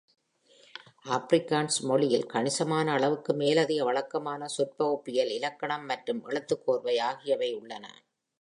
[1.07, 7.85] Afrikaans மொழியில் கணிசமான அளவுக்கு மேலதிக வழக்கமான சொற்பகுப்பியல், இலக்கணம் மற்றும் எழுத்துக்கோர்வை ஆகியவை உள்ளன.